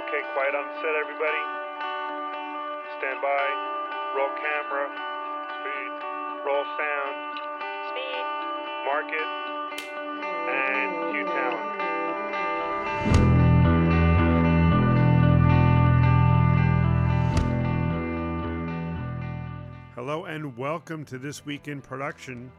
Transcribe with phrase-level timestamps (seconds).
[0.00, 1.44] Okay, quiet on set, everybody.
[2.98, 3.46] Stand by.
[4.16, 4.88] Roll camera.
[5.60, 5.92] Speed.
[6.46, 7.16] Roll sound.
[7.90, 8.24] Speed.
[8.86, 9.28] Market.
[10.48, 11.70] And cue talent.
[19.94, 22.50] Hello and welcome to This Week in Production.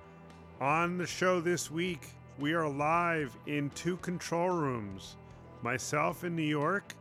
[0.59, 5.17] On the show this week, we are live in two control rooms.
[5.63, 6.96] Myself in New York,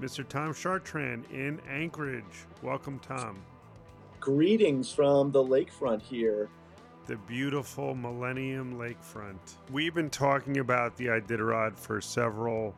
[0.00, 0.26] Mr.
[0.26, 2.46] Tom Chartrand in Anchorage.
[2.62, 3.42] Welcome, Tom.
[4.20, 6.48] Greetings from the lakefront here.
[7.06, 9.56] The beautiful Millennium Lakefront.
[9.70, 12.74] We've been talking about the Iditarod for several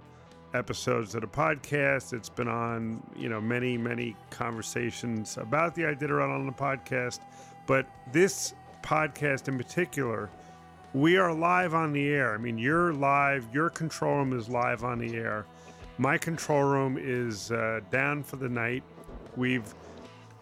[0.52, 2.12] episodes of the podcast.
[2.12, 7.21] It's been on, you know, many, many conversations about the Iditarod on the podcast.
[7.66, 8.52] But this
[8.83, 10.29] podcast in particular,
[10.93, 12.35] we are live on the air.
[12.35, 15.46] I mean, you're live, your control room is live on the air.
[15.99, 18.83] My control room is uh, down for the night.
[19.37, 19.75] We've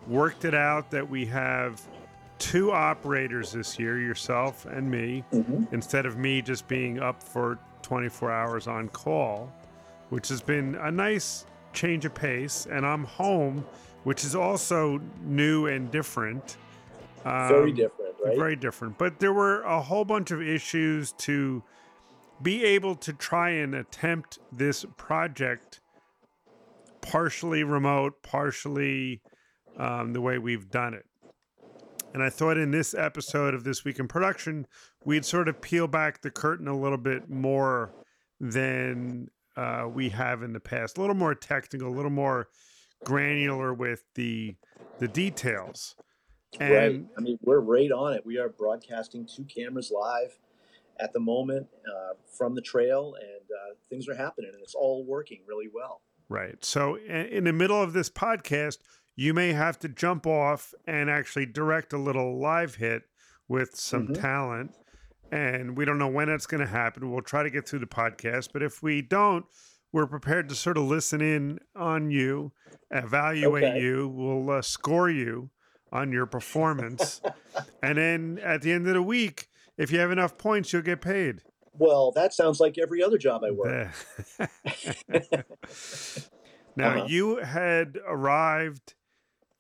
[0.09, 1.81] worked it out that we have
[2.39, 5.73] two operators this year, yourself and me, Mhm.
[5.73, 9.53] instead of me just being up for 24 hours on call,
[10.11, 12.67] which has been a nice change of pace.
[12.71, 13.65] And I'm home,
[14.03, 16.57] which is also new and different.
[17.23, 18.37] Very Um, different, right?
[18.37, 18.99] very different.
[18.99, 21.63] But there were a whole bunch of issues to
[22.43, 25.81] be able to try and attempt this project
[27.01, 29.21] partially remote, partially
[29.79, 31.07] um, the way we've done it.
[32.13, 34.67] And I thought in this episode of This Week in Production,
[35.05, 37.93] we'd sort of peel back the curtain a little bit more
[38.41, 42.49] than uh, we have in the past, a little more technical, a little more
[43.05, 44.55] granular with the
[45.01, 45.97] the details.
[46.61, 47.05] right.
[47.19, 48.25] I mean, we're right on it.
[48.25, 50.39] We are broadcasting two cameras live
[51.01, 55.05] at the moment uh, from the trail, and uh, things are happening, and it's all
[55.07, 56.03] working really well.
[56.29, 56.65] Right.
[56.65, 58.79] So, in the middle of this podcast,
[59.17, 63.03] you may have to jump off and actually direct a little live hit
[63.47, 64.21] with some Mhm.
[64.21, 64.75] talent.
[65.31, 67.11] And we don't know when it's going to happen.
[67.11, 68.51] We'll try to get through the podcast.
[68.53, 69.45] But if we don't,
[69.93, 72.53] we're prepared to sort of listen in on you,
[72.91, 73.81] evaluate Okay.
[73.81, 75.51] you, we'll uh, score you
[75.93, 77.21] on your performance.
[77.83, 81.01] and then at the end of the week, if you have enough points, you'll get
[81.01, 81.43] paid.
[81.73, 83.89] Well, that sounds like every other job I work.
[86.77, 87.07] Now, Uh-huh.
[87.09, 88.95] you had arrived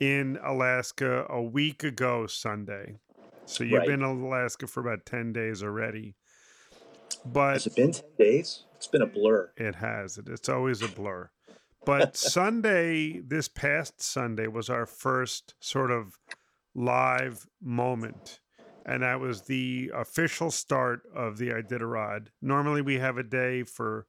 [0.00, 2.98] in Alaska a week ago Sunday.
[3.46, 3.86] So you've Right.
[3.88, 6.16] been in Alaska for about 10 days already.
[7.24, 8.64] But Has it been 10 days?
[8.74, 9.52] It's been a blur.
[9.56, 10.28] it has it.
[10.28, 11.30] It's always a blur.
[11.86, 16.18] But Sunday, this past Sunday, was our first sort of
[16.74, 18.40] live moment.
[18.84, 22.28] And that was the official start of the Iditarod.
[22.42, 24.06] Normally, we have a day for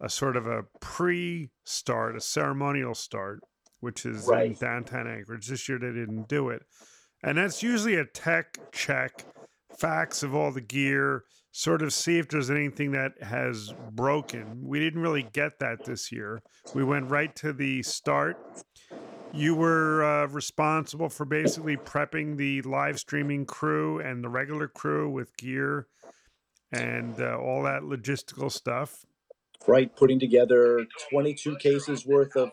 [0.00, 3.40] a sort of a pre start, a ceremonial start,
[3.80, 5.48] which is in downtown Anchorage.
[5.48, 6.62] This year, they didn't do it.
[7.22, 9.24] And that's usually a tech check,
[9.78, 14.60] facts of all the gear, sort of see if there's anything that has broken.
[14.64, 16.42] We didn't really get that this year.
[16.74, 18.38] We went right to the start.
[19.34, 25.08] You were uh, responsible for basically prepping the live streaming crew and the regular crew
[25.10, 25.86] with gear
[26.70, 29.06] and uh, all that logistical stuff.
[29.66, 32.50] Right, putting together 22 cases worth of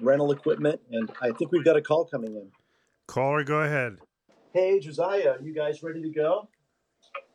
[0.00, 2.50] rental equipment, and I think we've got a call coming in.
[3.06, 3.96] Caller, go ahead.
[4.52, 6.48] Hey, Josiah, you guys ready to go?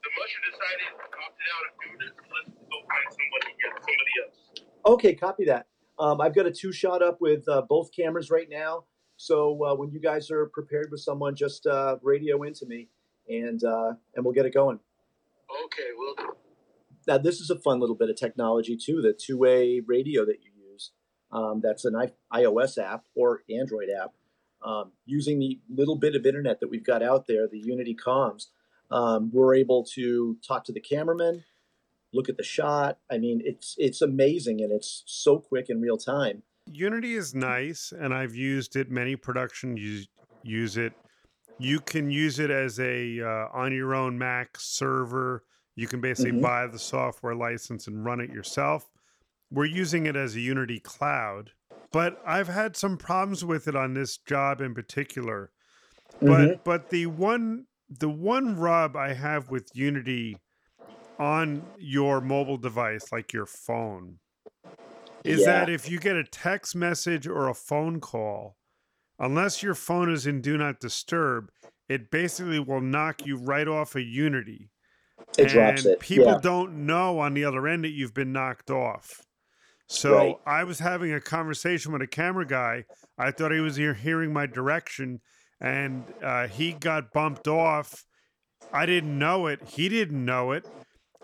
[0.01, 3.51] the musher decided to opt out of doing it, so let's go find somebody,
[3.83, 4.37] somebody else.
[4.85, 5.67] Okay, copy that.
[5.99, 8.85] Um, I've got a two shot up with uh, both cameras right now.
[9.17, 12.87] So uh, when you guys are prepared with someone, just uh, radio into me,
[13.27, 14.79] and uh, and we'll get it going.
[15.65, 16.35] Okay, well, do.
[17.07, 19.01] Now this is a fun little bit of technology too.
[19.01, 20.91] The two way radio that you use.
[21.31, 24.13] Um, that's an I- iOS app or Android app.
[24.63, 28.47] Um, using the little bit of internet that we've got out there, the Unity comms,
[28.91, 31.43] um, we're able to talk to the cameraman,
[32.13, 32.99] look at the shot.
[33.11, 36.43] I mean, it's it's amazing and it's so quick in real time.
[36.71, 38.91] Unity is nice, and I've used it.
[38.91, 40.07] Many productions use,
[40.43, 40.93] use it.
[41.57, 45.43] You can use it as a uh, on your own Mac server.
[45.75, 46.41] You can basically Mhm.
[46.41, 48.89] buy the software license and run it yourself.
[49.51, 51.51] We're using it as a Unity cloud,
[51.91, 55.51] but I've had some problems with it on this job in particular.
[56.21, 60.37] But but the one the one rub I have with Unity
[61.19, 64.19] on your mobile device, like your phone,
[65.23, 65.45] is Yeah.
[65.47, 68.55] that if you get a text message or a phone call,
[69.19, 71.51] unless your phone is in do not disturb,
[71.89, 74.69] it basically will knock you right off of Unity.
[75.37, 75.99] It drops and it.
[75.99, 76.39] people yeah.
[76.41, 79.25] don't know on the other end that you've been knocked off.
[79.87, 80.35] So Right.
[80.45, 82.85] I was having a conversation with a camera guy.
[83.17, 85.19] I thought he was here hearing my direction,
[85.59, 88.05] and uh, he got bumped off.
[88.71, 89.61] I didn't know it.
[89.67, 90.65] He didn't know it.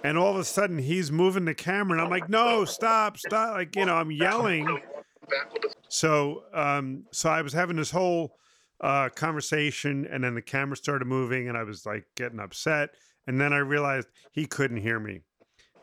[0.05, 3.55] And all of a sudden, he's moving the camera, and I'm like, "No, stop, stop!"
[3.55, 4.65] Like you know, I'm yelling.
[4.65, 8.37] Back with the So, um, so I was having this whole
[8.81, 12.91] uh, conversation, and then the camera started moving, and I was like getting upset,
[13.25, 15.21] and then I realized he couldn't hear me,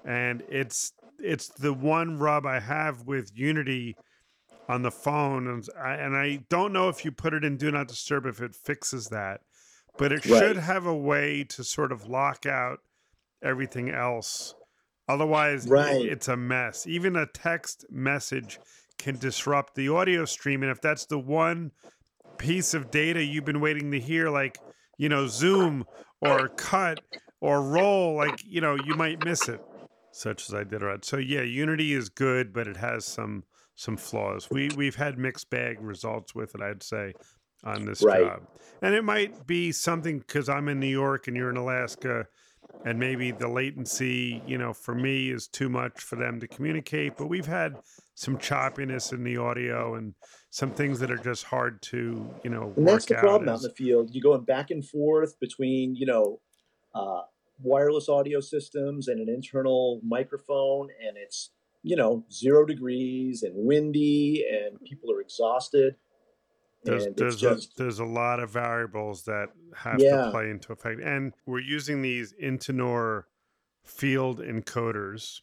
[0.05, 3.97] and it's it's the one rub I have with Unity
[4.69, 7.73] on the phone, and I, and I don't know if you put it in Do
[7.73, 9.41] Not Disturb if it fixes that,
[9.99, 12.79] but it should have a way to sort of lock out
[13.43, 14.55] everything else.
[15.09, 16.05] Otherwise, Right.
[16.07, 16.87] it's a mess.
[16.87, 18.61] Even a text message
[18.99, 20.63] can disrupt the audio stream.
[20.63, 21.73] And if that's the one
[22.39, 24.61] piece of data you've been waiting to hear, like,
[24.97, 25.85] you know, Zoom
[26.21, 27.01] or cut
[27.41, 29.61] or roll, like, you know, you might miss it,
[30.13, 30.83] such as I did.
[30.83, 31.05] Right.
[31.05, 33.45] So yeah, Unity is good, but it has some
[33.75, 34.49] some flaws.
[34.51, 37.15] We we've had mixed bag results with it, I'd say,
[37.65, 38.21] on this Right.
[38.21, 38.47] job.
[38.83, 42.27] And it might be something because I'm in New York and you're in Alaska
[42.85, 47.17] and maybe the latency, you know, for me is too much for them to communicate.
[47.17, 47.77] But we've had
[48.15, 50.15] some choppiness in the audio and
[50.51, 53.55] some things that are just hard to, you know, And that's the problem out.
[53.55, 54.11] out in the field.
[54.13, 56.41] You're going back and forth between, you know,
[56.95, 57.23] uh,
[57.63, 61.51] wireless audio systems and an internal microphone, and it's,
[61.83, 65.97] you know, zero degrees and windy, and people are exhausted.
[66.85, 70.25] There's there's it's a, there's a lot of variables that have Yeah.
[70.27, 73.25] to play into effect, and we're using these Intinor
[73.85, 75.41] field encoders,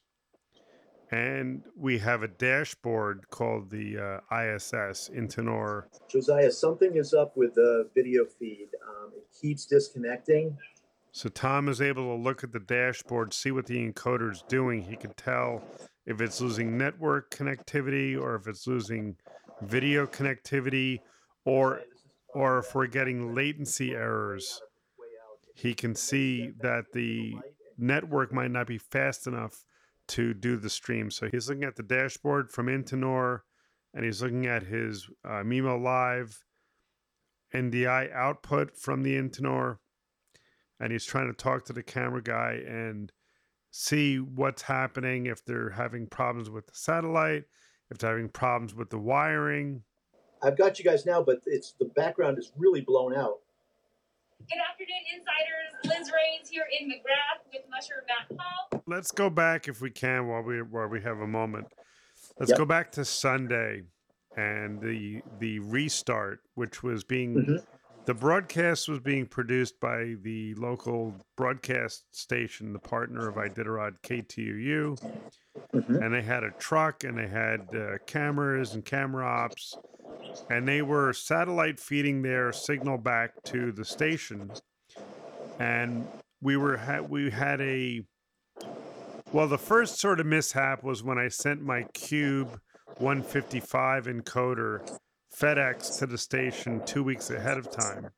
[1.11, 3.97] and we have a dashboard called the
[4.31, 5.83] uh, ISS Intinor.
[6.09, 8.67] Josiah, something is up with the video feed.
[8.87, 10.57] Um, it keeps disconnecting.
[11.11, 14.83] So Tom is able to look at the dashboard, see what the encoder is doing.
[14.83, 15.63] He can tell
[16.05, 19.15] if it's losing network connectivity or if it's losing
[19.63, 20.99] video connectivity
[21.45, 21.81] or
[22.33, 24.61] or if we're getting latency errors.
[25.55, 27.35] He can see that the
[27.77, 29.65] network might not be fast enough
[30.09, 31.11] to do the stream.
[31.11, 33.41] So he's looking at the dashboard from Intinor,
[33.93, 36.43] and he's looking at his uh, Mimo Live
[37.53, 39.77] NDI output from the Intinor,
[40.79, 43.11] and he's trying to talk to the camera guy and
[43.71, 47.43] see what's happening if they're having problems with the satellite,
[47.91, 49.83] if they're having problems with the wiring.
[50.41, 53.39] I've got you guys now, but it's the background is really blown out.
[54.49, 55.99] Good afternoon, insiders.
[55.99, 58.81] Liz Rains here in McGrath with Musher Matt Hall.
[58.87, 61.67] Let's go back if we can while we while we have a moment.
[62.39, 62.57] Let's Yep.
[62.57, 63.83] go back to Sunday
[64.37, 67.65] and the the restart, which was being Mhm.
[68.09, 74.97] The broadcast was being produced by the local broadcast station, the partner of Iditarod KTUU.
[75.75, 76.03] Mhm.
[76.03, 79.77] and they had a truck and they had uh, cameras and camera ops
[80.49, 84.51] and they were satellite feeding their signal back to the station
[85.59, 86.07] and
[86.41, 88.01] we were ha- we had a
[89.33, 92.59] well the first sort of mishap was when i sent my cube
[92.97, 94.97] 155 encoder
[95.37, 98.09] fedex to the station two weeks ahead of time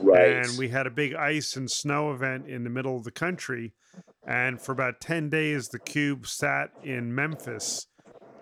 [0.00, 0.36] Right.
[0.46, 3.74] and we had a big ice and snow event in the middle of the country.
[4.24, 7.88] And for about 10 days, the cube sat in Memphis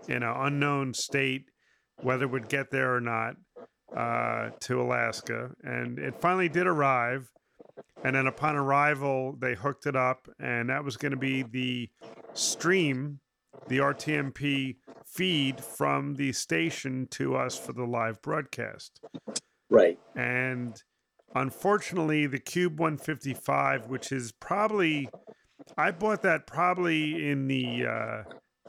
[0.08, 1.48] in an unknown state,
[2.02, 3.36] whether it would get there or not,
[3.96, 5.52] uh, to Alaska.
[5.62, 7.30] And it finally did arrive.
[8.04, 11.88] And then upon arrival, they hooked it up, and that was going to be the
[12.34, 13.20] stream,
[13.68, 19.00] the RTMP feed from the station to us for the live broadcast.
[19.70, 19.98] right.
[20.14, 20.80] And
[21.34, 25.08] unfortunately, the Cube 155, which is probably,
[25.76, 28.22] I bought that probably in the uh,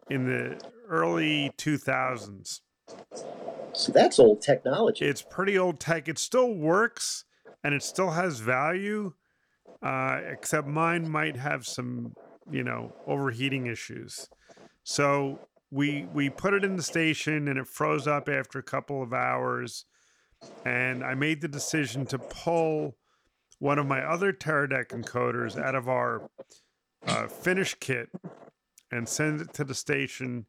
[0.09, 2.61] in the early 2000s.
[3.73, 5.05] So that's old technology.
[5.05, 6.07] It's pretty old tech.
[6.07, 7.25] It still works
[7.63, 9.13] and it still has value,
[9.81, 12.13] uh, except mine might have some,
[12.49, 14.29] you know, overheating issues.
[14.89, 15.37] So
[15.69, 19.11] we we put it in the station and it froze up after a couple of
[19.11, 19.83] hours,
[20.63, 22.95] and I made the decision to pull
[23.59, 26.29] one of my other Teradek encoders out of our
[27.05, 28.07] uh, finish kit
[28.89, 30.45] and send it to the station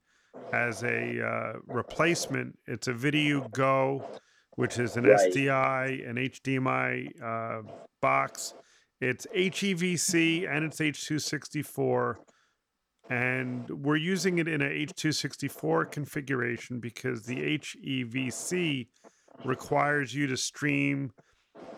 [0.53, 2.57] as a uh, replacement.
[2.69, 4.05] It's a VidiU Go,
[4.55, 5.33] which is an Right.
[5.35, 7.63] SDI and HDMI uh,
[8.01, 8.55] box.
[9.01, 12.19] It's HEVC and it's H264.
[13.11, 18.89] And we're using it in a H264 configuration because the HEVC
[19.45, 21.13] requires you to stream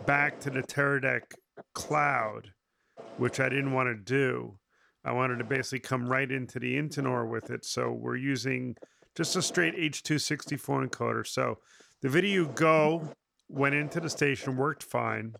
[0.07, 1.23] back to the Teradek
[1.75, 2.53] cloud,
[3.17, 4.59] which I didn't want to do.
[5.05, 7.65] I wanted to basically come right into the Intinor with it.
[7.65, 8.77] So we're using
[9.15, 11.27] just a straight H264 encoder.
[11.27, 11.59] So
[12.03, 13.13] the VidiU Go
[13.49, 15.35] went into the station, worked fine.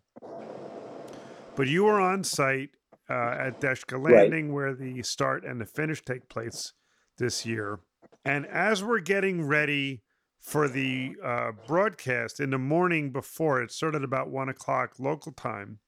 [1.55, 2.69] But you were on site
[3.11, 4.15] uh, at Deshka Right.
[4.15, 6.73] Landing where the start and the finish take place
[7.17, 7.79] this year.
[8.23, 10.01] And as we're getting ready
[10.39, 15.79] for the uh, broadcast in the morning before, it started about one o'clock local time.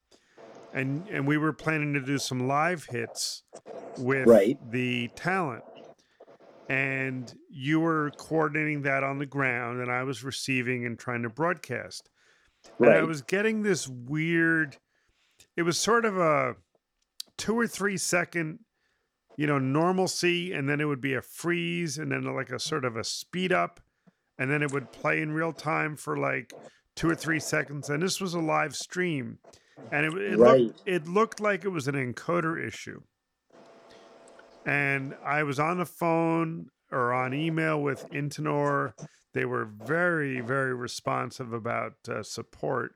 [0.72, 3.44] And, and we were planning to do some live hits
[3.98, 4.58] with Right.
[4.70, 5.62] the talent.
[6.68, 11.28] And you were coordinating that on the ground, and I was receiving and trying to
[11.28, 12.08] broadcast.
[12.78, 14.78] And I was getting this weird,
[15.56, 16.56] it was sort of a
[17.38, 18.60] two or three second,
[19.36, 22.84] you know, normalcy, and then it would be a freeze, and then like a sort
[22.84, 23.80] of a speed up,
[24.38, 26.52] and then it would play in real time for like
[26.96, 27.88] two or three seconds.
[27.90, 29.38] And this was a live stream,
[29.92, 30.60] and it, it Right.
[30.62, 33.00] looked it looked like it was an encoder issue.
[34.66, 38.94] And I was on the phone or on email with Intinor.
[39.34, 42.92] They were very, very responsive about uh, support.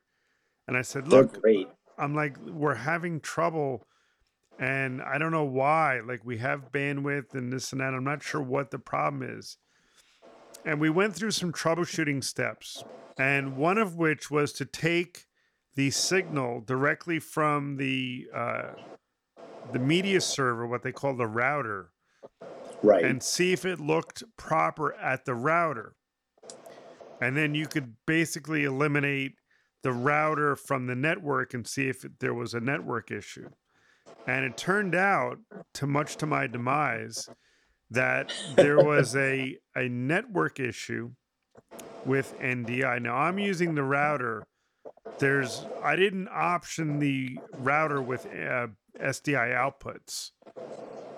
[0.66, 1.68] And I said, look, great.
[1.99, 3.87] I'm like, we're having trouble.
[4.59, 6.00] And I don't know why.
[6.00, 7.95] Like, we have bandwidth and this and that.
[7.95, 9.57] I'm not sure what the problem is.
[10.65, 12.83] And we went through some troubleshooting steps.
[13.17, 15.27] And one of which was to take
[15.75, 18.73] the signal directly from the uh,
[19.73, 21.91] the media server, what they call the router,
[22.83, 23.05] Right.
[23.05, 25.95] and see if it looked proper at the router.
[27.21, 29.35] And then you could basically eliminate
[29.83, 33.50] the router from the network and see if there was a network issue.
[34.28, 35.38] And it turned out,
[35.75, 37.30] to much to my demise,
[37.90, 41.12] that there was a, a network issue
[42.04, 43.00] with NDI.
[43.00, 44.47] Now I'm using the router.
[45.18, 48.68] There's I didn't option the router with uh,
[49.00, 50.32] SDI outputs.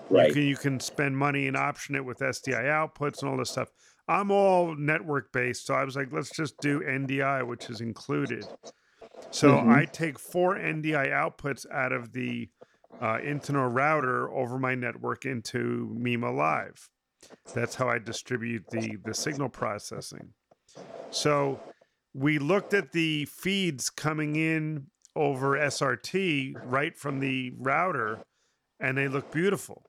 [0.09, 0.33] You right.
[0.33, 3.69] can you can spend money and option it with SDI outputs and all this stuff.
[4.07, 8.45] I'm all network based, so I was like, let's just do NDI, which is included.
[9.31, 9.69] So Mhm.
[9.69, 12.49] I take four NDI outputs out of the
[13.01, 16.89] uh, Intinor router over my network into Mimo Live.
[17.53, 20.33] That's how I distribute the the signal processing.
[21.09, 21.59] So
[22.13, 28.23] we looked at the feeds coming in over SRT right from the router,
[28.79, 29.83] and they look beautiful.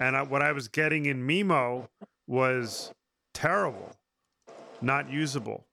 [0.00, 1.88] And I, what I was getting in Mimo
[2.26, 2.92] was
[3.32, 3.92] terrible,
[4.80, 5.66] not usable.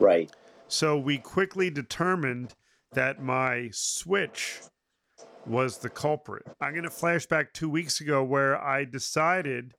[0.00, 0.30] Right.
[0.68, 2.54] So we quickly determined
[2.92, 4.60] that my switch
[5.46, 6.44] was the culprit.
[6.60, 9.74] I'm going to flash back two weeks ago where I decided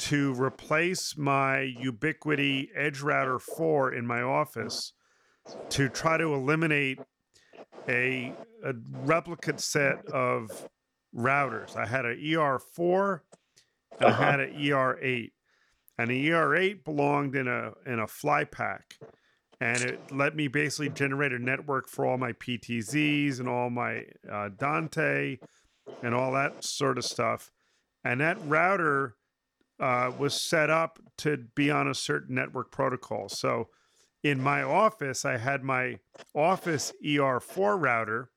[0.00, 4.92] to replace my Ubiquiti Edge Router 4 in my office
[5.70, 7.00] to try to eliminate
[7.88, 8.32] a,
[8.64, 8.72] a
[9.04, 10.68] replicate set of
[11.14, 11.76] routers.
[11.76, 13.20] I had an ER4
[14.00, 14.22] and Uh-huh.
[14.22, 15.32] I had an ER8.
[15.98, 18.94] And the ER8 belonged in a in a fly pack
[19.60, 24.04] and it let me basically generate a network for all my PTZs and all my
[24.30, 25.38] uh, Dante
[26.02, 27.50] and all that sort of stuff.
[28.02, 29.16] And that router
[29.78, 33.28] uh, was set up to be on a certain network protocol.
[33.28, 33.68] So
[34.22, 35.98] in my office, I had my
[36.34, 38.30] office ER4 router,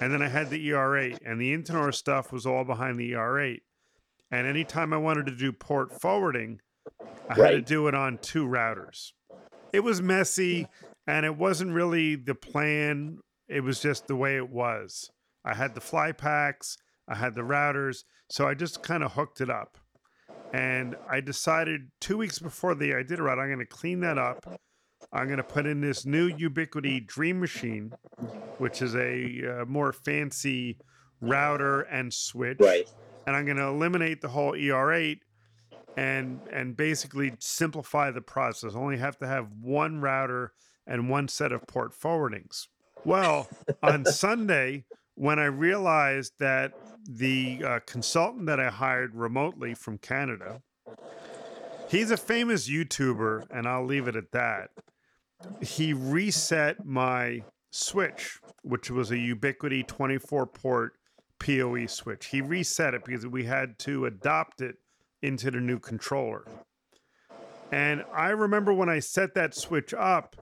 [0.00, 3.60] and then I had the ER8, and the Intinor stuff was all behind the ER8.
[4.30, 6.60] And anytime I wanted to do port forwarding,
[7.28, 9.12] I had to do it on two routers
[9.74, 10.68] it was messy
[11.06, 13.18] and it wasn't really the plan.
[13.48, 15.10] It was just the way it was.
[15.44, 16.78] I had the fly packs,
[17.08, 19.76] I had the routers, so I just kind of hooked it up.
[20.52, 24.00] And I decided two weeks before the I did a Iditarod, I'm going to clean
[24.00, 24.46] that up.
[25.12, 27.92] I'm going to put in this new Ubiquiti Dream Machine,
[28.58, 30.78] which is a uh, more fancy
[31.20, 32.88] router and switch Right.
[33.26, 35.18] and I'm going to eliminate the whole ER8
[35.96, 38.74] and and basically simplify the process.
[38.74, 40.52] Only have to have one router
[40.86, 42.68] and one set of port forwardings.
[43.04, 43.48] Well,
[43.82, 44.84] on Sunday,
[45.14, 46.72] when I realized that
[47.08, 50.62] the uh, consultant that I hired remotely from Canada,
[51.88, 54.70] he's a famous YouTuber, and I'll leave it at that.
[55.60, 60.92] He reset my switch, which was a Ubiquiti 24 port
[61.38, 62.26] PoE switch.
[62.26, 64.76] He reset it because we had to adopt it
[65.24, 66.44] into the new controller.
[67.72, 70.36] And I remember when I set that switch up,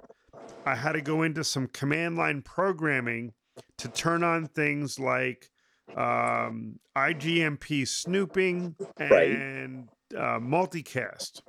[0.67, 3.33] I had to go into some command line programming
[3.79, 5.51] to turn on things like
[5.97, 11.43] um, IGMP snooping and uh, multicast.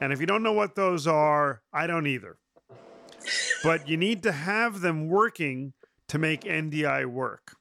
[0.00, 2.38] And if you don't know what those are, I don't either.
[3.62, 5.72] But you need to have them working
[6.08, 7.56] to make NDI work.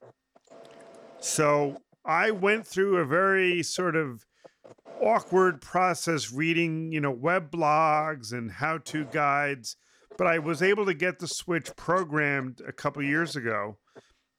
[1.20, 4.26] So I went through a very sort of
[5.02, 9.76] awkward process reading, you know, web blogs and how-to guides,
[10.18, 13.78] but I was able to get the switch programmed a couple years ago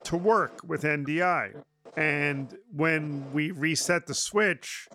[0.04, 1.62] to work with NDI.
[1.97, 4.88] And when we reset the switch,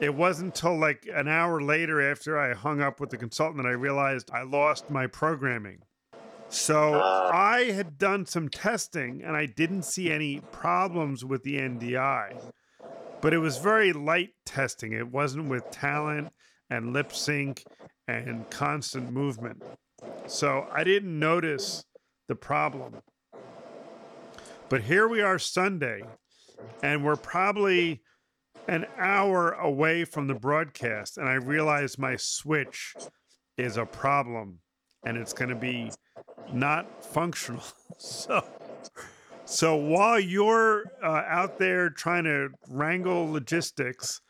[0.00, 3.68] it wasn't until like an hour later after I hung up with the consultant that
[3.68, 5.80] I realized I lost my programming.
[6.48, 7.30] So Ah.
[7.32, 12.52] I had done some testing and I didn't see any problems with the NDI,
[13.20, 14.92] but it was very light testing.
[14.92, 16.32] It wasn't with talent
[16.70, 17.64] and lip sync
[18.06, 19.62] and constant movement.
[20.26, 21.84] So I didn't notice
[22.28, 22.96] the problem.
[24.68, 26.02] But here we are Sunday,
[26.82, 28.02] and we're probably
[28.68, 32.94] an hour away from the broadcast, and I realize my switch
[33.56, 34.60] is a problem
[35.04, 35.90] and it's going to be
[36.52, 37.62] not functional.
[38.00, 38.44] So,
[39.50, 44.20] so while you're uh, out there trying to wrangle logistics,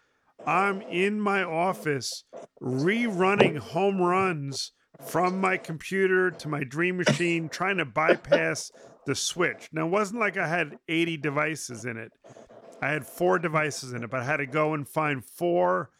[0.46, 2.22] I'm in my office
[2.62, 4.70] rerunning home runs
[5.04, 8.70] from my computer to my dream machine, trying to bypass
[9.06, 9.68] the switch.
[9.72, 12.12] Now, it wasn't like I had 80 devices in it.
[12.80, 15.90] I had four devices in it, but I had to go and find four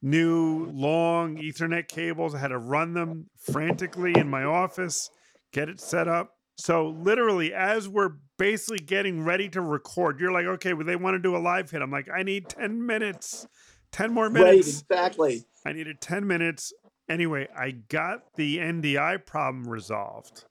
[0.00, 2.34] new long Ethernet cables.
[2.34, 5.10] I had to run them frantically in my office,
[5.52, 6.36] get it set up.
[6.62, 11.16] So, literally, as we're basically getting ready to record, you're like, okay, well, they want
[11.16, 11.82] to do a live hit.
[11.82, 13.48] I'm like, I need 10 minutes,
[13.90, 14.84] 10 more Right, minutes.
[14.88, 15.42] exactly.
[15.66, 16.72] I needed 10 minutes.
[17.08, 20.44] Anyway, I got the NDI problem resolved,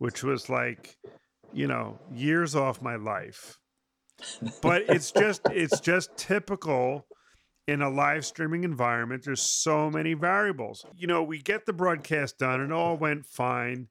[0.00, 0.98] which was like,
[1.54, 3.58] you know, years off my life.
[4.60, 7.06] But it's just it's just typical
[7.66, 9.22] in a live streaming environment.
[9.24, 10.84] There's so many variables.
[10.94, 13.88] You know, we get the broadcast done and all went fine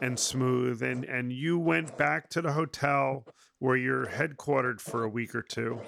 [0.00, 3.24] and smooth and and you went back to the hotel
[3.58, 5.80] where you're headquartered for a week or two.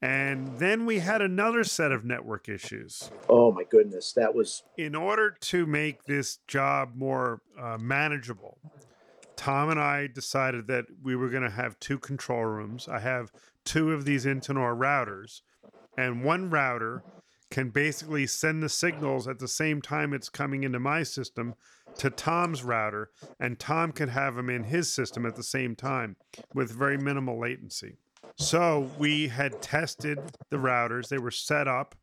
[0.00, 4.94] And then we had another set of network issues Oh my goodness, that was in
[4.94, 8.58] order to make this job more uh, manageable,
[9.36, 12.88] Tom and I decided that we were going to have two control rooms.
[12.88, 13.32] I have
[13.64, 15.40] two of these Intinor routers,
[15.96, 17.02] and one router
[17.50, 21.54] can basically send the signals at the same time it's coming into my system
[21.98, 26.16] to Tom's router, and Tom can have them in his system at the same time
[26.54, 27.96] with very minimal latency.
[28.36, 30.18] So we had tested
[30.50, 31.94] the routers, they were set up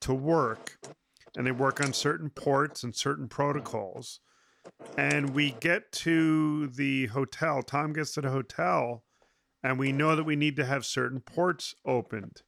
[0.00, 0.78] to work
[1.36, 4.20] and they work on certain ports and certain protocols.
[4.96, 7.62] And we get to the hotel.
[7.62, 9.04] Tom gets to the hotel,
[9.62, 12.42] and we know that we need to have certain ports opened.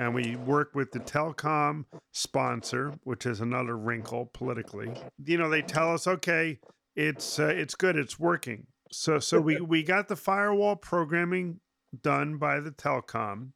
[0.00, 4.90] And we work with the telecom sponsor, which is another wrinkle politically.
[5.22, 6.58] You know, they tell us, okay,
[6.96, 8.66] it's uh, it's good, it's working.
[8.90, 11.60] So so we we got the firewall programming
[12.02, 13.50] done by the telecom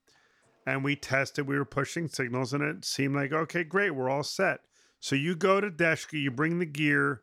[0.66, 4.24] and we tested we were pushing signals and it seemed like okay great we're all
[4.24, 4.60] set
[4.98, 7.20] so you go to Deshka, you bring the gear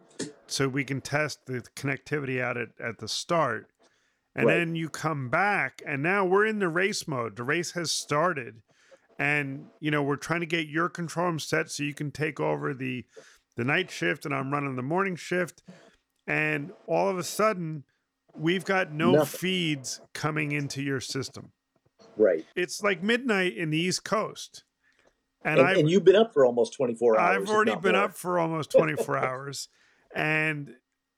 [0.47, 3.67] so we can test the connectivity out at, at the start
[4.35, 4.59] and Right.
[4.59, 8.61] then you come back and now we're in the race mode the race has started
[9.21, 12.39] and you know we're trying to get your control room set so you can take
[12.39, 13.05] over the
[13.55, 15.61] the night shift and i'm running the morning shift
[16.27, 17.83] and all of a sudden
[18.35, 19.39] we've got no Nothing.
[19.39, 21.51] feeds coming into your system
[22.17, 22.43] right.
[22.55, 24.63] it's like midnight in the East Coast.
[25.43, 27.41] And, And, I've, and you've been up for almost 24 hours.
[27.41, 28.03] I've already been more.
[28.03, 29.69] up for almost 24 hours
[30.15, 30.75] and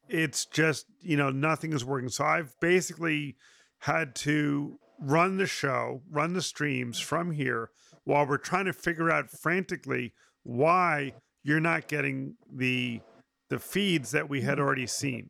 [0.08, 2.10] it's just, you know, nothing is working.
[2.10, 3.36] So I've basically
[3.80, 7.70] had to run the show, run the streams from here
[8.06, 10.14] while we're trying to figure out frantically
[10.44, 11.14] why
[11.44, 13.02] you're not getting the
[13.50, 15.30] the feeds that we had already seen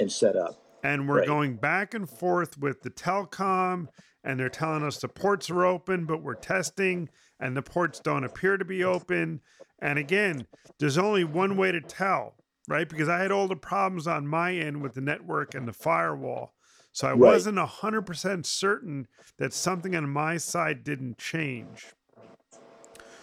[0.00, 0.56] and set up.
[0.82, 1.26] and we're Right.
[1.26, 3.86] going back and forth with the telcom
[4.24, 8.24] and they're telling us the ports are open but we're testing and the ports don't
[8.24, 9.40] appear to be open
[9.80, 10.46] and again
[10.80, 12.34] there's only one way to tell
[12.68, 15.72] right because i had all the problems on my end with the network and the
[15.72, 16.52] firewall
[16.96, 17.18] so i Right.
[17.18, 19.06] wasn't 100% certain
[19.36, 21.92] that something on my side didn't change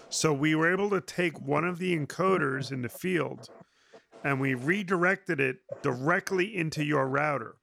[0.09, 3.49] so we were able to take one of the encoders in the field
[4.23, 7.55] and we redirected it directly into your router,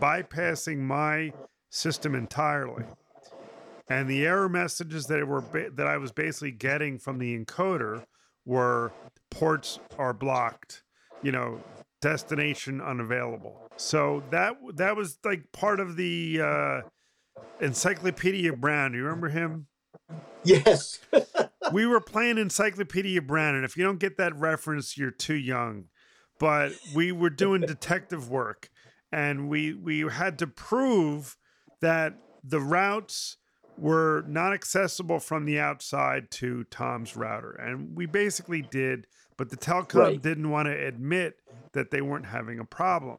[0.00, 1.32] bypassing my
[1.70, 2.84] system entirely.
[3.88, 8.04] And the error messages that were ba- that I was basically getting from the encoder
[8.44, 8.92] were
[9.30, 10.82] ports are blocked,
[11.22, 11.60] you know,
[12.00, 13.60] destination unavailable.
[13.76, 16.80] So that that was like part of the uh,
[17.60, 18.92] Encyclopedia Brown.
[18.92, 19.66] Do you remember him?
[20.44, 20.98] Yes.
[21.72, 25.84] we were playing Encyclopedia Brown, and if you don't get that reference, you're too young.
[26.38, 28.70] But we were doing detective work,
[29.12, 31.36] and we we had to prove
[31.80, 33.36] that the routes
[33.78, 37.52] were not accessible from the outside to Tom's router.
[37.52, 39.06] And we basically did,
[39.38, 40.22] but the telecom Right.
[40.22, 41.36] didn't want to admit
[41.72, 43.18] that they weren't having a problem.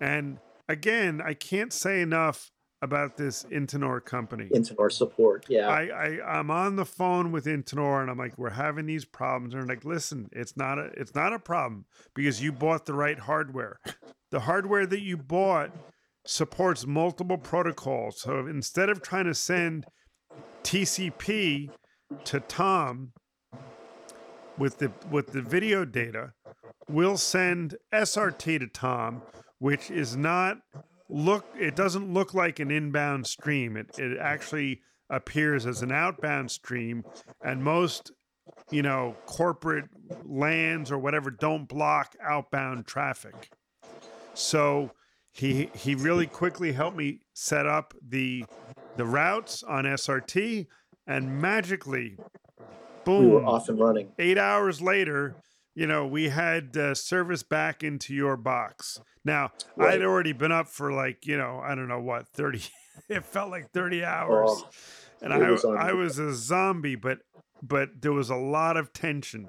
[0.00, 2.50] And again, I can't say enough
[2.82, 4.50] about this Intinor company.
[4.52, 5.46] Intinor support.
[5.48, 5.68] Yeah.
[5.68, 9.54] I, I I'm on the phone with Intinor and I'm like, we're having these problems.
[9.54, 12.94] And they're like, listen, it's not a it's not a problem because you bought the
[12.94, 13.78] right hardware.
[14.32, 15.70] The hardware that you bought
[16.26, 18.20] supports multiple protocols.
[18.20, 19.86] So instead of trying to send
[20.64, 21.70] TCP
[22.24, 23.12] to Tom
[24.58, 26.32] with the with the video data,
[26.88, 29.22] we'll send SRT to Tom,
[29.58, 30.58] which is not
[31.08, 33.76] look it doesn't look like an inbound stream.
[33.76, 34.80] It it actually
[35.10, 37.04] appears as an outbound stream
[37.44, 38.12] and most
[38.70, 39.84] you know corporate
[40.24, 43.50] lands or whatever don't block outbound traffic.
[44.34, 44.92] So
[45.32, 48.44] he he really quickly helped me set up the
[48.96, 50.66] the routes on SRT
[51.06, 52.18] and magically
[53.04, 54.12] boom we were off and running.
[54.18, 55.34] eight hours later,
[55.74, 59.00] you know, we had uh, service back into your box.
[59.24, 59.94] Now, Right.
[59.94, 62.62] I'd already been up for like, you know, I don't know what, 30,
[63.08, 64.50] it felt like 30 hours.
[64.52, 64.68] Oh,
[65.20, 67.18] and I, was I was a zombie, but,
[67.62, 69.48] but there was a lot of tension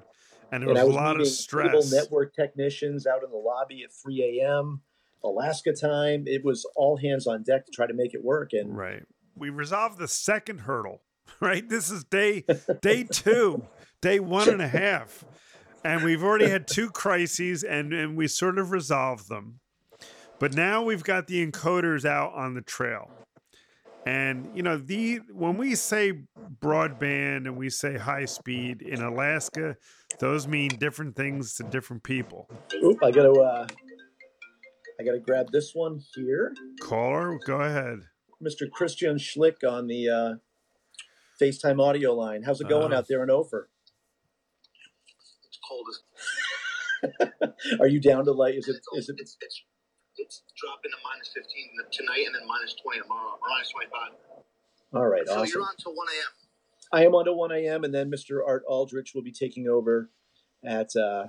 [0.52, 1.92] and there and was, I was a lot of stress.
[1.92, 4.82] network technicians out in the lobby at 3 a.m.
[5.24, 6.24] Alaska time.
[6.26, 8.50] It was all hands on deck to try to make it work.
[8.52, 9.02] And Right.
[9.36, 11.02] We resolved the second hurdle,
[11.40, 11.68] right?
[11.68, 12.44] This is day
[12.82, 13.66] day two,
[14.00, 15.24] day one and a half.
[15.84, 19.60] And we've already had two crises and, and we sort of resolved them.
[20.38, 23.10] But now we've got the encoders out on the trail.
[24.06, 26.12] And you know, the when we say
[26.60, 29.76] broadband and we say high speed in Alaska,
[30.18, 32.48] those mean different things to different people.
[32.82, 33.66] oop, I gotta uh,
[35.00, 36.52] I gotta grab this one here.
[36.82, 38.00] Caller, go ahead.
[38.42, 38.70] Mr.
[38.70, 40.34] Christian Schlick on the uh,
[41.40, 42.42] FaceTime audio line.
[42.42, 42.98] How's it going Uh.
[42.98, 43.70] out there in Ophir?
[45.64, 49.62] It's cold as Are you down to like is it it's, is it it's, it's,
[50.16, 51.44] it's dropping to minus 15
[51.92, 54.10] tonight and then minus 20 tomorrow, or minus 25.
[54.94, 55.46] all right, So awesome.
[55.46, 56.32] you're on till 1 a.m.
[56.92, 57.84] I am on to 1 a.m.
[57.84, 58.40] and then Mr.
[58.46, 60.10] Art Aldrich will be taking over
[60.64, 61.26] at uh,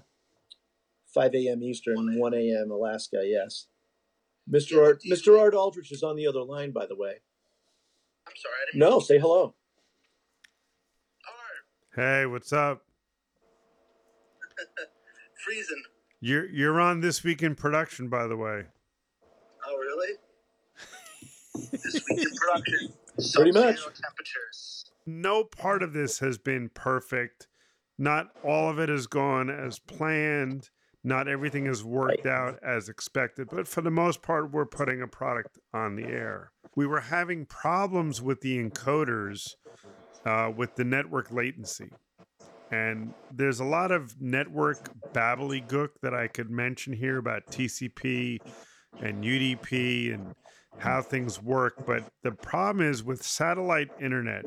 [1.14, 1.64] 5 a.m.
[1.64, 2.72] Eastern, 1 a.m.
[2.72, 3.22] Alaska.
[3.24, 3.68] Yes,
[4.50, 4.84] Mr.
[4.84, 5.40] Art Mr.
[5.40, 7.16] Art Aldrich is on the other line, by the way.
[8.28, 9.56] I'm sorry, I didn't No, say hello.
[11.28, 12.85] Art, Hey, what's up?
[15.46, 15.84] freezing.
[16.22, 18.64] You're you're on this week in production, by the way.
[19.68, 20.14] Oh, really?
[21.72, 22.94] this week in production.
[23.34, 23.78] Pretty much.
[23.78, 24.86] Temperatures.
[25.06, 27.48] No part of this has been perfect.
[27.98, 30.70] Not all of it has gone as planned.
[31.04, 35.08] Not everything has worked out as expected, but for the most part, we're putting a
[35.08, 36.52] product on the air.
[36.76, 39.54] We were having problems with the encoders
[40.26, 41.92] uh, with the network latency.
[42.72, 48.40] And there's a lot of network babblygook that I could mention here about TCP
[49.02, 50.34] and UDP and
[50.78, 51.76] how things work.
[51.86, 54.46] But the problem is with satellite internet,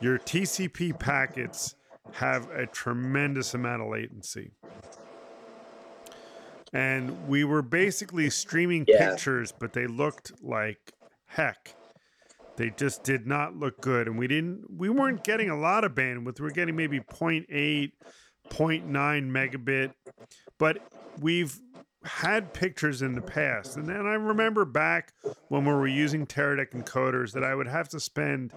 [0.00, 1.74] your TCP packets
[2.12, 4.52] have a tremendous amount of latency.
[6.72, 9.10] And we were basically streaming Yeah.
[9.10, 10.78] pictures, but they looked like
[11.26, 11.74] heck.
[12.56, 14.06] They just did not look good.
[14.06, 16.40] And we didn't we weren't getting a lot of bandwidth.
[16.40, 17.92] We are getting maybe 0.8,
[18.50, 19.92] 0.9 megabit.
[20.58, 20.78] But
[21.20, 21.58] we've
[22.04, 23.76] had pictures in the past.
[23.76, 25.12] And then I remember back
[25.48, 28.52] when we were using Teradek encoders that I would have to spend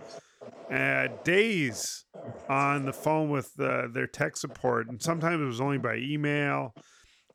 [0.71, 2.05] uh, days
[2.49, 6.73] on the phone with uh, their tech support, and sometimes it was only by email.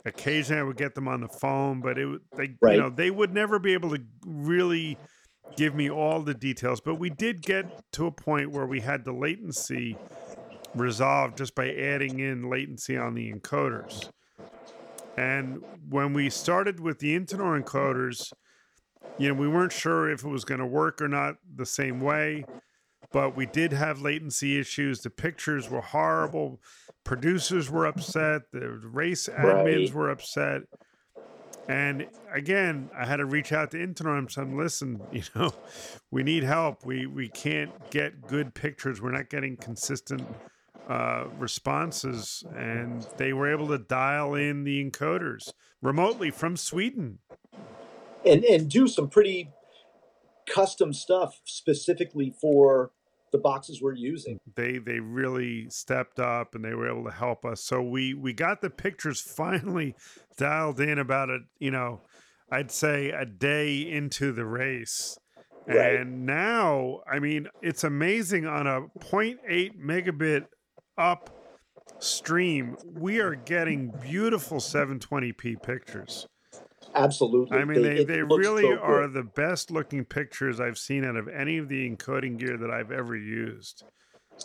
[0.04, 2.74] Occasionally, I would get them on the phone, but it they Right.
[2.76, 4.96] you know they would never be able to really
[5.56, 6.80] give me all the details.
[6.80, 9.96] But we did get to a point where we had the latency
[10.74, 14.10] resolved just by adding in latency on the encoders.
[15.16, 18.32] And when we started with the Intinor encoders,
[19.18, 22.00] you know, we weren't sure if it was going to work or not the same
[22.00, 22.44] way,
[23.12, 25.02] but we did have latency issues.
[25.02, 26.60] The pictures were horrible.
[27.04, 28.42] Producers were upset.
[28.52, 29.94] The race admins Right.
[29.94, 30.62] were upset.
[31.68, 35.52] And again, I had to reach out to Intinor and said, listen, you know,
[36.10, 36.84] we need help.
[36.84, 39.00] We we can't get good pictures.
[39.00, 40.26] We're not getting consistent
[40.88, 42.44] uh, responses.
[42.56, 47.18] And they were able to dial in the encoders remotely from Sweden.
[48.26, 49.50] and and do some pretty
[50.48, 52.90] custom stuff specifically for
[53.32, 54.38] the boxes we're using.
[54.56, 58.32] they they really stepped up and they were able to help us so we we
[58.32, 59.94] got the pictures finally
[60.36, 62.00] dialed in about a you know
[62.52, 65.16] i'd say a day into the race
[65.66, 65.96] Right.
[65.96, 70.46] And now, I mean, it's amazing on a 0.8 megabit
[70.98, 71.30] up
[71.98, 76.26] stream, we are getting beautiful 720p pictures.
[76.94, 77.56] Absolutely.
[77.56, 81.16] I mean, they, it they really so are the best looking pictures I've seen out
[81.16, 83.84] of any of the encoding gear that I've ever used.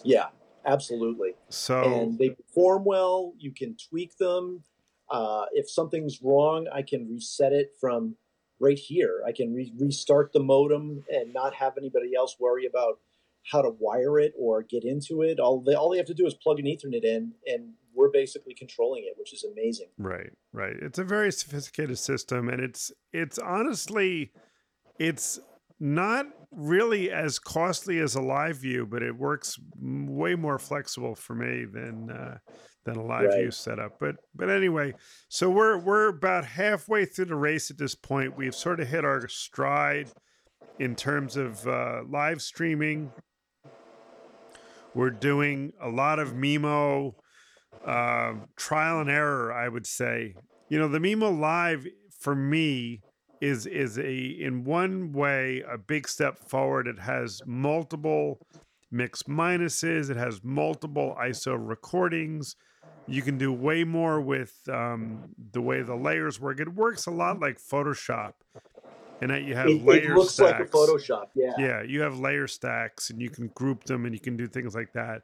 [0.04, 0.28] Yeah,
[0.65, 1.36] absolutely.
[1.50, 3.34] So, and they perform well.
[3.38, 4.63] You can tweak them.
[5.10, 8.15] Uh, if something's wrong, I can reset it from
[8.60, 9.24] right here.
[9.26, 13.00] I can re- restart the modem and not have anybody else worry about
[13.51, 15.39] how to wire it or get into it.
[15.39, 18.53] All they all they have to do is plug an Ethernet in, and we're basically
[18.53, 19.88] controlling it, which is amazing.
[19.97, 20.75] Right, right.
[20.81, 24.31] It's a very sophisticated system, and it's it's honestly,
[24.99, 25.39] it's
[25.79, 31.65] not really as costly as a LiveU, but it works way more flexible for me
[31.65, 32.38] than uh,
[32.86, 33.99] than a LiveU setup.
[33.99, 34.93] But but anyway,
[35.29, 38.38] so we're we're about halfway through the race at this point.
[38.38, 40.10] We've sort of hit our stride
[40.79, 43.12] in terms of uh, live streaming.
[44.95, 47.15] We're doing a lot of Mimo
[47.86, 50.36] uh, trial and error, I would say.
[50.69, 51.86] You know, the Mimo Live
[52.17, 53.01] for me
[53.41, 56.88] is is a in one way a big step forward.
[56.88, 58.39] It has multiple
[58.89, 60.10] mix minuses.
[60.10, 62.55] It has multiple ISO recordings.
[63.08, 66.60] You can do way more with um, the way the layers work.
[66.60, 68.34] It works a lot like Photoshop,
[69.21, 70.60] in that you have It, layer it looks stacks.
[70.60, 71.28] like a Photoshop.
[71.36, 71.54] Yeah.
[71.58, 74.75] Yeah, you have layer stacks and you can group them and you can do things
[74.75, 75.21] like that.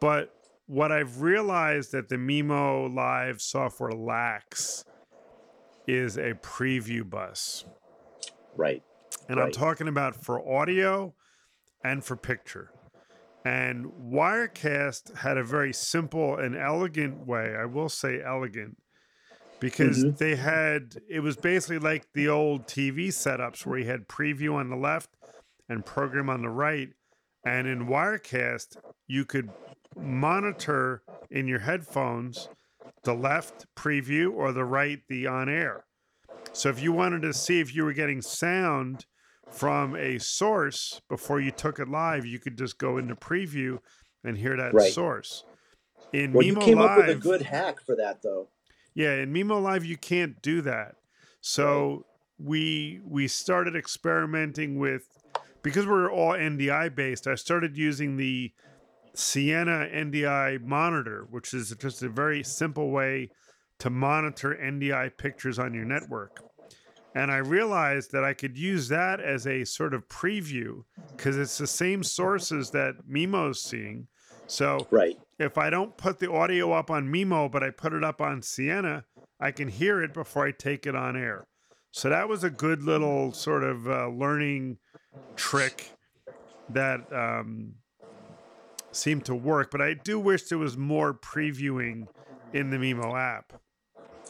[0.00, 0.34] But
[0.66, 4.84] what I've realized that the Mimo Live software lacks
[5.86, 7.64] is a preview bus.
[8.56, 8.82] Right.
[9.28, 11.14] And I'm talking about for audio
[11.82, 12.70] and for picture.
[13.44, 18.78] And Wirecast had a very simple and elegant way, I will say elegant,
[19.64, 20.18] because Mhm.
[20.18, 24.68] they had it was basically like the old TV setups where you had preview on
[24.68, 25.16] the left
[25.70, 26.90] and program on the right.
[27.46, 29.48] And in Wirecast, you could
[29.96, 32.50] monitor in your headphones
[33.04, 35.86] the left preview or the right the on air.
[36.52, 39.06] So if you wanted to see if you were getting sound
[39.50, 43.78] from a source before you took it live, you could just go into preview
[44.22, 44.92] and hear that Right.
[44.92, 45.44] source.
[46.12, 48.50] In Well, Mimo you came Live, up with a good hack for that, though.
[48.94, 50.96] Yeah, in Mimo Live you can't do that.
[51.40, 52.06] So
[52.38, 55.06] we we started experimenting with
[55.62, 57.26] because we're all NDI based.
[57.26, 58.52] I started using the
[59.14, 63.30] Sienna NDI monitor, which is just a very simple way
[63.78, 66.42] to monitor NDI pictures on your network.
[67.14, 70.82] And I realized that I could use that as a sort of preview
[71.16, 74.08] because it's the same sources that Mimo's seeing.
[74.46, 75.18] So Right.
[75.38, 78.42] If I don't put the audio up on Mimo, but I put it up on
[78.42, 79.04] Sienna,
[79.40, 81.46] I can hear it before I take it on air.
[81.90, 84.78] So that was a good little sort of uh, learning
[85.36, 85.90] trick
[86.70, 87.74] that um,
[88.90, 89.70] seemed to work.
[89.70, 92.08] But I do wish there was more previewing
[92.52, 93.52] in the Mimo app.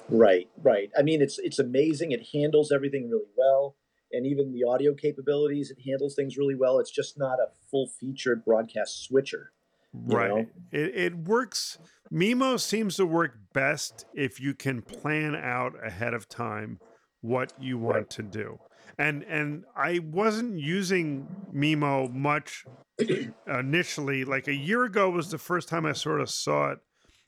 [0.09, 0.91] Right, right.
[0.99, 2.13] I mean, it's it's amazing.
[2.13, 3.77] It handles everything really well,
[4.13, 6.79] and even the audio capabilities, it handles things really well.
[6.79, 9.53] It's just not a full featured broadcast switcher.
[9.95, 10.29] Right.
[10.29, 10.47] know?
[10.73, 11.79] It, it works.
[12.13, 16.79] Mimo seems to work best if you can plan out ahead of time
[17.21, 18.11] what you want Right.
[18.11, 18.59] to do.
[18.99, 22.65] And and I wasn't using Mimo much
[23.47, 24.25] initially.
[24.25, 26.79] Like a year ago was the first time I sort of saw it,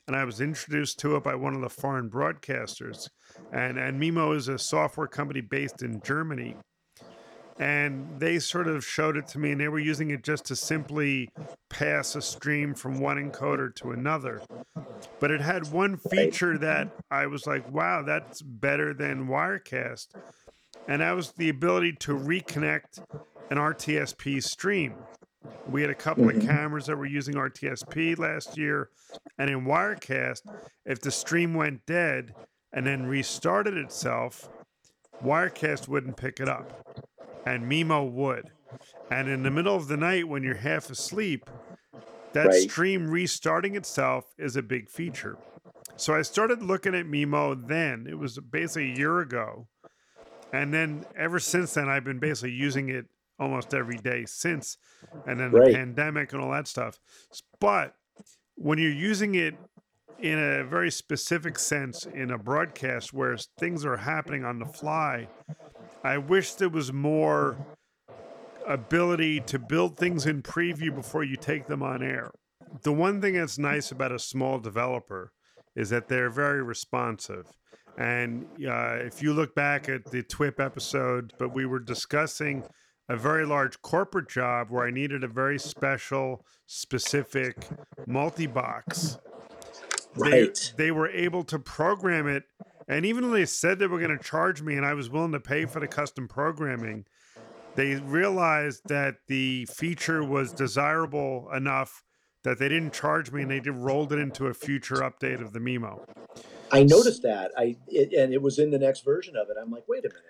[0.06, 3.08] and I was introduced to it by one of the foreign broadcasters.
[3.52, 6.56] And and Mimo is a software company based in Germany.
[7.58, 10.56] And they sort of showed it to me, and they were using it just to
[10.56, 11.30] simply
[11.70, 14.42] pass a stream from one encoder to another.
[15.20, 20.08] But it had one feature that I was like, wow, that's better than Wirecast.
[20.86, 23.02] And that was the ability to reconnect
[23.50, 24.94] an RTSP stream.
[25.70, 26.46] We had a couple of Mhm.
[26.46, 28.90] cameras that were using RTSP last year.
[29.38, 30.42] And in Wirecast,
[30.84, 32.34] if the stream went dead
[32.72, 34.48] and then restarted itself,
[35.24, 36.84] Wirecast wouldn't pick it up
[37.46, 38.52] and Mimo would.
[39.10, 41.48] And in the middle of the night when you're half asleep,
[42.34, 42.70] that Right.
[42.70, 45.38] stream restarting itself is a big feature.
[45.96, 48.06] So I started looking at Mimo then.
[48.08, 49.68] It was basically a year ago.
[50.52, 53.06] And then ever since then, I've been basically using it
[53.38, 54.76] almost every day since.
[55.26, 55.66] And then Right.
[55.72, 56.98] the pandemic and all that stuff.
[57.60, 57.94] But
[58.56, 59.54] when you're using it
[60.18, 65.28] in a very specific sense in a broadcast where things are happening on the fly,
[66.06, 67.56] I wish there was more
[68.64, 72.30] ability to build things in preview before you take them on air.
[72.82, 75.32] The one thing that's nice about a small developer
[75.74, 77.46] is that they're very responsive.
[77.98, 82.62] And uh, if you look back at the TWIP episode, but we were discussing
[83.08, 87.66] a very large corporate job where I needed a very special, specific
[88.06, 89.18] multi box.
[90.14, 90.54] Right.
[90.76, 92.44] They, they were able to program it.
[92.88, 95.32] And even though they said they were going to charge me and I was willing
[95.32, 97.04] to pay for the custom programming,
[97.74, 102.04] they realized that the feature was desirable enough
[102.44, 105.52] that they didn't charge me and they just rolled it into a future update of
[105.52, 106.00] the Mimo.
[106.70, 107.50] I noticed that.
[107.56, 109.56] I it, and it was in the next version of it.
[109.60, 110.22] I'm like, wait a minute.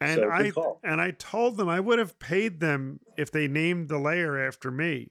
[0.00, 0.80] And So, I call.
[0.84, 4.70] and I told them I would have paid them if they named the layer after
[4.70, 5.10] me,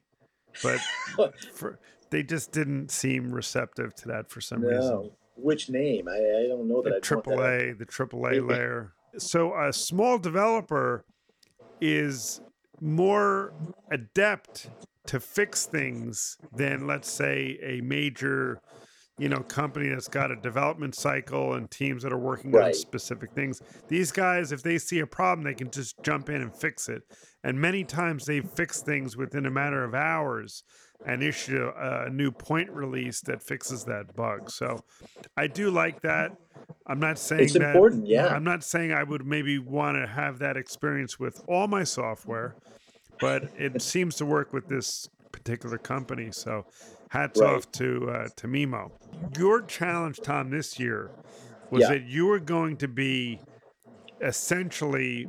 [0.64, 0.80] but
[1.54, 1.80] for,
[2.10, 5.12] they just didn't seem receptive to that for some reason.
[5.36, 6.08] Which name?
[6.08, 8.94] I, I don't know that The triple A, the triple A layer.
[9.18, 11.06] So a small developer
[11.82, 12.42] is
[12.82, 13.54] more
[13.92, 14.70] adept
[15.08, 18.60] to fix things than let's say a major
[19.18, 23.32] you know company that's got a development cycle and teams that are working on specific
[23.32, 23.62] things.
[23.88, 27.04] These guys if they see a problem they can just jump in and fix it.
[27.44, 30.64] And many times they fix things within a matter of hours
[31.06, 34.80] and issue a, new point release that fixes that bug so
[35.38, 36.32] i do like that
[36.88, 38.28] i'm not saying It's that important, yeah.
[38.28, 42.56] i'm not saying i would maybe want to have that experience with all my software
[43.20, 46.32] but it seems to work with this particular company.
[46.32, 46.66] So,
[47.10, 47.56] hats Right.
[47.56, 48.90] off to uh, to Mimo.
[49.38, 51.12] Your challenge, Tom, this year
[51.72, 51.90] was Yeah.
[51.90, 53.40] that you were going to be
[54.22, 55.28] essentially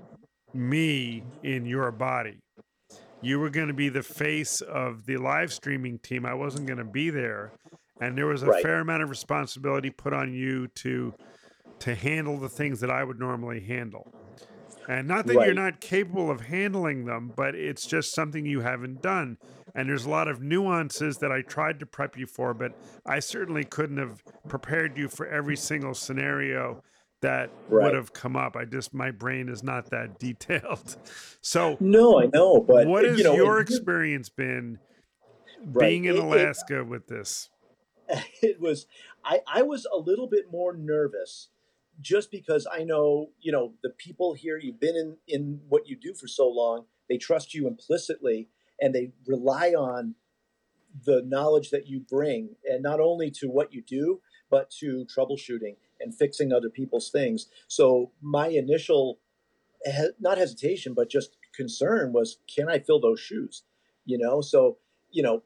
[0.55, 2.39] me in your body.
[3.27, 6.25] You were going to be the face of the live streaming team.
[6.25, 7.53] I wasn't going to be there,
[8.01, 8.63] and there was a Right.
[8.63, 11.13] fair amount of responsibility put on you to
[11.81, 14.15] to handle the things that I would normally handle.
[14.89, 19.03] And not that you're not capable of handling them, but it's just something you haven't
[19.03, 19.37] done.
[19.75, 22.73] And there's a lot of nuances that I tried to prep you for, but
[23.05, 26.83] I certainly couldn't have prepared you for every single scenario
[27.27, 28.57] that would have come up.
[28.57, 30.97] I just my brain is not that detailed.
[31.41, 34.79] So No, I know, but what has you know, your it- experience been
[35.65, 35.89] Right.
[35.89, 37.51] being in It- it- Alaska with this?
[38.43, 38.87] it was
[39.25, 41.49] I, I was a little bit more nervous
[42.01, 45.97] just because I know, you know, the people here, you've been in, in what you
[45.97, 48.49] do for so long, they trust you implicitly
[48.81, 50.15] and they rely on
[51.05, 55.77] the knowledge that you bring and not only to what you do, but to troubleshooting
[56.01, 57.47] and fixing other people's things.
[57.69, 59.19] So my initial
[60.21, 63.63] not hesitation, but just concern was, can I fill those shoes?
[64.05, 64.79] You know, so
[65.11, 65.43] you know,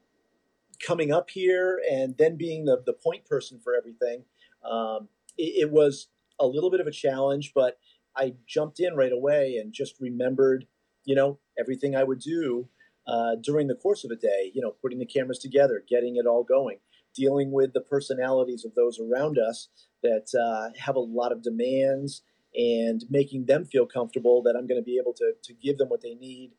[0.85, 4.23] coming up here and then being the, the point person for everything,
[4.69, 6.07] um, it, it was
[6.39, 7.77] a little bit of a challenge, but
[8.15, 10.65] I jumped in right away and just remembered,
[11.05, 12.67] you know, everything I would do
[13.07, 16.25] uh, during the course of a day, you know, putting the cameras together, getting it
[16.25, 16.77] all going,
[17.15, 19.69] dealing with the personalities of those around us
[20.03, 22.23] that uh, have a lot of demands
[22.55, 25.89] and making them feel comfortable that I'm going to be able to, to give them
[25.89, 26.51] what they need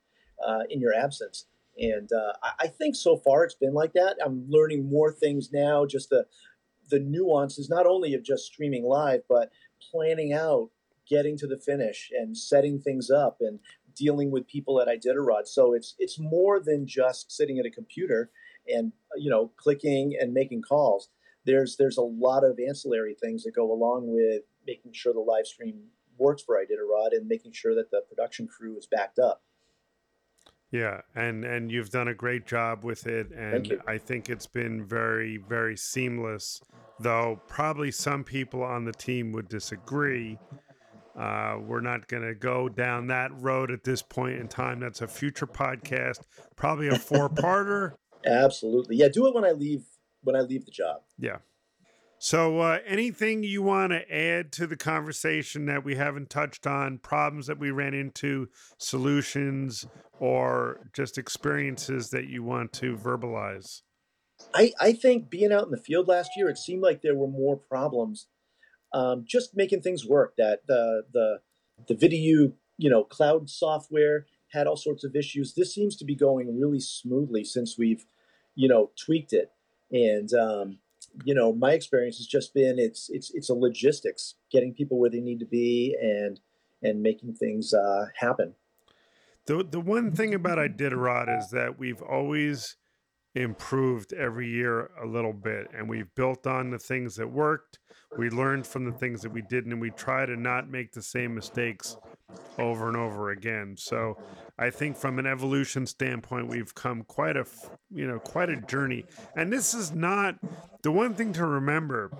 [0.45, 1.45] uh, in your absence.
[1.77, 4.17] And uh, I, I think so far it's been like that.
[4.23, 6.25] I'm learning more things now, just the
[6.89, 9.51] the nuances, not only of just streaming live, but
[9.89, 10.69] planning out,
[11.07, 13.59] getting to the finish, and setting things up, and
[13.95, 15.47] dealing with people at Iditarod.
[15.47, 18.29] So it's it's more than just sitting at a computer
[18.67, 21.09] and you know clicking and making calls.
[21.45, 25.45] There's there's a lot of ancillary things that go along with making sure the live
[25.45, 25.83] stream
[26.17, 29.43] works for Iditarod and making sure that the production crew is backed up.
[30.71, 33.79] Yeah, and and you've done a great job with it, and.
[33.87, 36.61] I think it's been very very seamless.
[36.99, 40.39] Though probably some people on the team would disagree.
[41.19, 44.79] Uh, we're not going to go down that road at this point in time.
[44.79, 46.21] That's a future podcast,
[46.55, 47.93] probably a four-parter.
[48.25, 49.07] Absolutely, yeah.
[49.07, 49.83] Do it when I leave
[50.23, 51.01] when I leave the job.
[51.17, 51.37] Yeah.
[52.23, 56.99] So, uh, anything you want to add to the conversation that we haven't touched on?
[56.99, 59.85] Problems that we ran into, solutions,
[60.21, 63.81] or just experiences that you want to verbalize?
[64.55, 67.27] I, I think being out in the field last year, it seemed like there were
[67.27, 68.27] more problems.
[68.93, 70.35] Um, just making things work.
[70.37, 71.39] That the the
[71.89, 75.53] the video, you know, cloud software had all sorts of issues.
[75.53, 78.05] This seems to be going really smoothly since we've,
[78.55, 79.51] you know, tweaked it.
[79.91, 80.77] And um,
[81.23, 85.09] you know, my experience has just been it's it's it's a logistics, getting people where
[85.09, 86.39] they need to be, and
[86.81, 88.55] and making things uh, happen.
[89.45, 92.77] The the one thing about Iditarod is that we've always
[93.35, 97.79] improved every year a little bit and we've built on the things that worked.
[98.15, 101.01] We learned from the things that we didn't and we try to not make the
[101.01, 101.97] same mistakes
[102.59, 103.75] over and over again.
[103.77, 104.17] So
[104.59, 107.43] i think from an evolution standpoint we've come quite a
[107.89, 109.05] you know quite a journey.
[109.35, 110.35] And this is not
[110.83, 112.11] the one thing to remember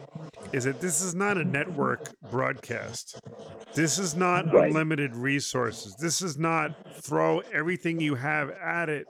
[0.51, 3.19] is that this is not a network broadcast.
[3.75, 4.67] This is not right.
[4.67, 5.95] unlimited resources.
[5.95, 9.07] This is not throw everything you have at it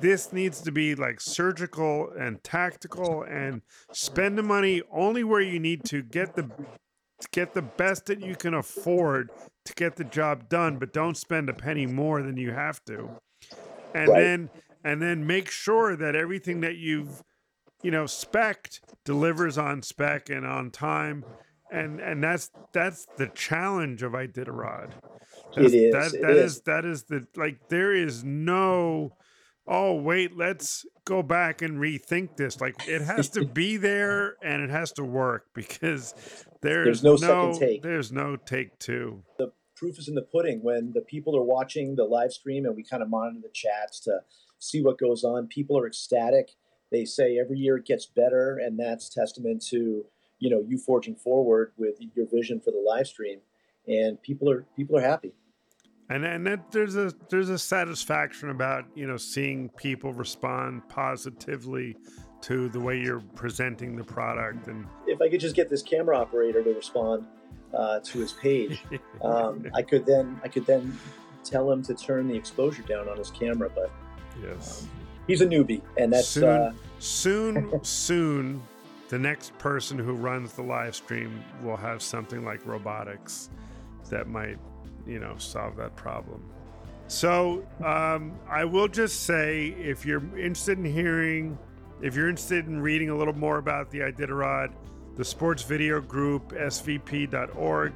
[0.00, 3.62] this needs to be like surgical and tactical and
[3.92, 6.50] spend the money only where you need to get the
[7.32, 9.30] get the best that you can afford
[9.64, 13.10] to get the job done but don't spend a penny more than you have to
[13.94, 14.20] and right.
[14.20, 14.50] then
[14.84, 17.22] and then make sure that everything that you've
[17.82, 18.70] you know spec
[19.04, 21.24] delivers on spec and on time
[21.70, 24.92] and and that's that's the challenge of Iditarod.
[25.54, 25.92] That's, it is.
[25.92, 26.52] That, it that is.
[26.52, 29.12] is that is the like there is no
[29.68, 32.60] oh wait let's go back and rethink this.
[32.60, 36.14] Like it has to be there and it has to work because
[36.60, 37.82] there's, there's no, no second take.
[37.82, 39.22] there's no take two.
[39.38, 40.62] The proof is in the pudding.
[40.62, 44.00] When the people are watching the live stream and we kind of monitor the chats
[44.00, 44.20] to
[44.58, 46.50] see what goes on people are ecstatic.
[46.92, 50.04] They say every year it gets better and that's testament to
[50.38, 53.40] you know you forging forward with your vision for the live stream
[53.86, 55.32] and people are people are happy
[56.10, 61.96] and and that there's a there's a satisfaction about you know seeing people respond positively
[62.40, 66.18] to the way you're presenting the product and if i could just get this camera
[66.18, 67.26] operator to respond
[67.74, 68.82] uh, to his page
[69.22, 70.96] um, i could then i could then
[71.44, 73.90] tell him to turn the exposure down on his camera but
[74.42, 74.82] yes.
[74.82, 74.88] um,
[75.26, 78.62] he's a newbie and that's soon uh, soon soon
[79.08, 83.50] the next person who runs the live stream will have something like robotics
[84.10, 84.58] that might
[85.08, 86.42] you know solve that problem.
[87.08, 91.58] So um, I will just say, if you're interested in hearing,
[92.02, 94.72] if you're interested in reading a little more about the Iditarod,
[95.16, 97.92] the Sports Video Group svp.org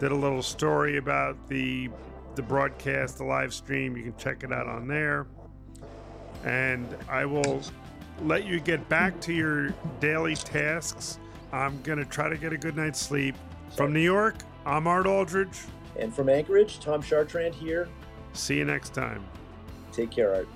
[0.00, 1.88] did a little story about the
[2.34, 3.96] the broadcast, the live stream.
[3.96, 5.26] You can check it out on there.
[6.44, 7.62] And I will
[8.22, 11.18] let you get back to your daily tasks.
[11.52, 13.34] I'm going to try to get a good night's sleep.
[13.76, 15.58] From New York, I'm Art Aldridge.
[15.98, 17.88] And from Anchorage, Tom Chartrand here.
[18.32, 19.24] See you next time.
[19.92, 20.48] Take care, Art.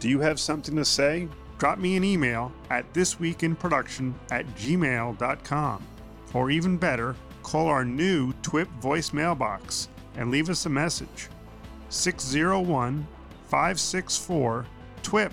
[0.00, 1.28] Do you have something to say?
[1.58, 5.86] Drop me an email at thisweekinproduction at gmail.com.
[6.32, 11.28] Or even better, call our new TWIP voicemail box and leave us a message.
[11.88, 13.06] 601
[13.48, 14.66] 564
[15.02, 15.32] TWIP.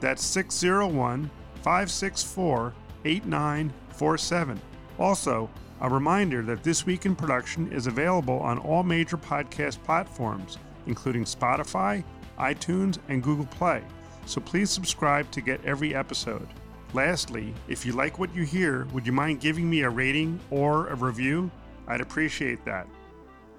[0.00, 1.30] That's 601
[1.62, 2.74] 564
[3.04, 4.60] 8947.
[4.98, 5.48] Also,
[5.80, 11.24] a reminder that This Week in Production is available on all major podcast platforms, including
[11.24, 12.02] Spotify,
[12.38, 13.82] iTunes, and Google Play,
[14.26, 16.48] so please subscribe to get every episode.
[16.92, 20.88] Lastly, if you like what you hear, would you mind giving me a rating or
[20.88, 21.50] a review?
[21.86, 22.86] I'd appreciate that.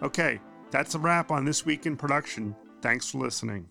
[0.01, 0.39] Okay,
[0.71, 2.55] that's a wrap on This Week in Production.
[2.81, 3.67] Thanks for listening.